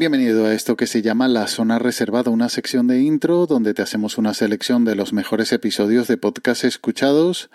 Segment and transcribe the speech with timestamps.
[0.00, 3.82] Bienvenido a esto que se llama La Zona Reservada, una sección de intro donde te
[3.82, 7.50] hacemos una selección de los mejores episodios de podcast escuchados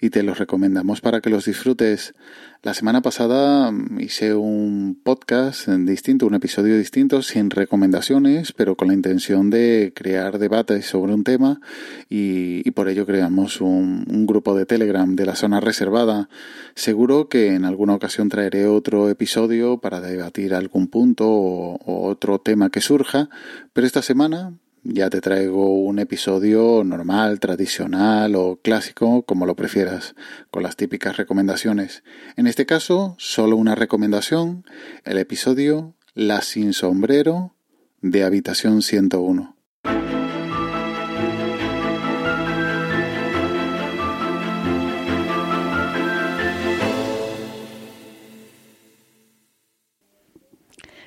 [0.00, 2.14] y te los recomendamos para que los disfrutes.
[2.62, 8.88] La semana pasada mm, hice un podcast distinto, un episodio distinto, sin recomendaciones, pero con
[8.88, 11.60] la intención de crear debates sobre un tema
[12.08, 16.28] y, por ello creamos un, grupo de Telegram de la zona reservada.
[16.74, 22.70] Seguro que en alguna ocasión traeré otro episodio para debatir algún punto o otro tema
[22.70, 23.30] que surja,
[23.72, 24.52] pero esta semana
[24.90, 30.14] ya te traigo un episodio normal, tradicional o clásico, como lo prefieras,
[30.50, 32.02] con las típicas recomendaciones.
[32.36, 34.64] En este caso, solo una recomendación,
[35.04, 37.54] el episodio La sin sombrero
[38.00, 39.56] de Habitación 101.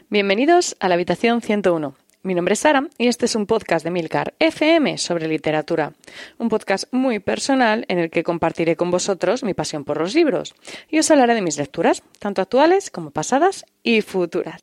[0.10, 3.92] Bienvenidos a la Habitación 101 mi nombre es Sara y este es un podcast de
[3.92, 5.94] Milcar FM sobre literatura.
[6.38, 10.54] Un podcast muy personal en el que compartiré con vosotros mi pasión por los libros
[10.90, 14.62] y os hablaré de mis lecturas, tanto actuales como pasadas y futuras.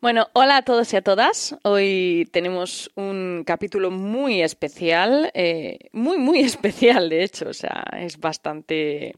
[0.00, 1.56] Bueno, hola a todos y a todas.
[1.62, 8.18] Hoy tenemos un capítulo muy especial, eh, muy, muy especial de hecho, o sea, es
[8.18, 9.14] bastante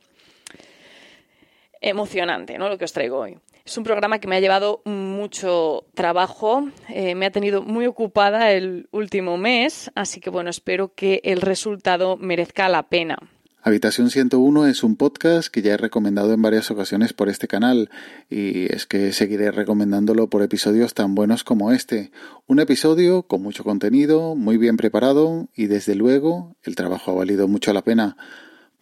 [1.80, 2.68] emocionante, ¿no?
[2.68, 3.38] Lo que os traigo hoy.
[3.66, 8.52] Es un programa que me ha llevado mucho trabajo, eh, me ha tenido muy ocupada
[8.52, 13.18] el último mes, así que bueno, espero que el resultado merezca la pena.
[13.62, 17.90] Habitación 101 es un podcast que ya he recomendado en varias ocasiones por este canal
[18.30, 22.12] y es que seguiré recomendándolo por episodios tan buenos como este.
[22.46, 27.48] Un episodio con mucho contenido, muy bien preparado y desde luego el trabajo ha valido
[27.48, 28.16] mucho la pena.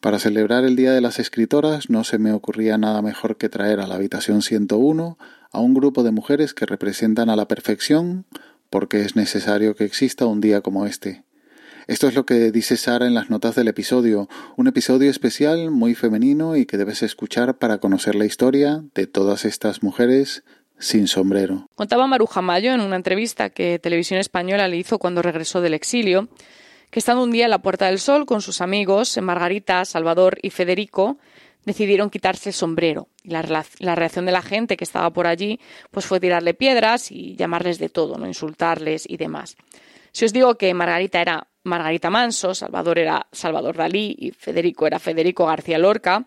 [0.05, 3.81] Para celebrar el Día de las Escritoras no se me ocurría nada mejor que traer
[3.81, 5.17] a la habitación 101
[5.51, 8.27] a un grupo de mujeres que representan a la perfección
[8.69, 11.25] porque es necesario que exista un día como este.
[11.87, 15.95] Esto es lo que dice Sara en las notas del episodio, un episodio especial, muy
[15.95, 20.45] femenino y que debes escuchar para conocer la historia de todas estas mujeres
[20.79, 21.67] sin sombrero.
[21.77, 26.29] Contaba Maruja Mayo en una entrevista que Televisión Española le hizo cuando regresó del exilio
[26.95, 30.51] que estando un día en la Puerta del Sol con sus amigos, Margarita, Salvador y
[30.51, 31.19] Federico,
[31.65, 33.09] decidieron quitarse el sombrero.
[33.25, 33.43] Y la,
[33.97, 35.59] reacción de la gente que estaba por allí
[35.91, 39.57] pues fue tirarle piedras y llamarles de todo, no insultarles y demás.
[40.13, 45.01] Si os digo que Margarita era Margarita Manso, Salvador era Salvador Dalí y Federico era
[45.01, 46.25] Federico García Lorca,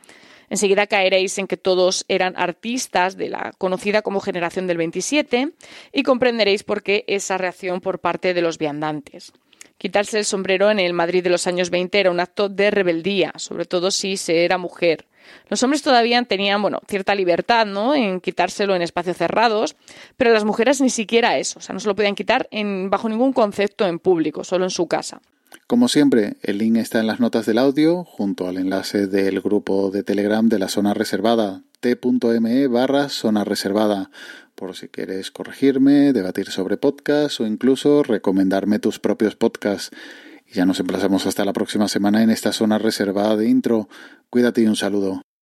[0.49, 5.53] enseguida caeréis en que todos eran artistas de la conocida como generación del 27
[5.93, 9.31] y comprenderéis por qué esa reacción por parte de los viandantes.
[9.77, 13.33] Quitarse el sombrero en el Madrid de los años 20 era un acto de rebeldía,
[13.37, 15.05] sobre todo si se era mujer.
[15.49, 17.93] Los hombres todavía tenían, bueno, cierta libertad, ¿no?
[17.93, 19.75] En quitárselo en espacios cerrados,
[20.15, 22.49] pero las mujeres ni siquiera eso, o sea, no se lo podían quitar
[22.89, 25.21] bajo ningún concepto en público, solo en su casa.
[25.67, 29.91] Como siempre, el link está en las notas del audio, junto al enlace del grupo
[29.91, 34.09] de Telegram de la zona reservada, t.me barra zona reservada
[34.57, 39.95] por si quieres corregirme, debatir sobre podcasts o incluso recomendarme tus propios podcasts.
[40.47, 43.87] Y ya nos emplazamos hasta la próxima semana en esta zona reservada de intro.
[44.31, 45.27] Cuídate y un saludo.